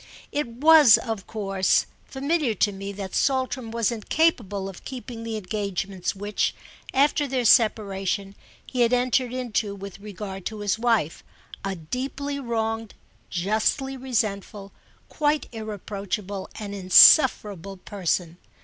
[0.31, 6.15] It was of course familiar to me that Saltram was incapable of keeping the engagements
[6.15, 6.55] which,
[6.91, 8.33] after their separation,
[8.65, 11.23] he had entered into with regard to his wife,
[11.63, 12.95] a deeply wronged,
[13.29, 14.71] justly resentful,
[15.07, 18.39] quite irreproachable and insufferable person.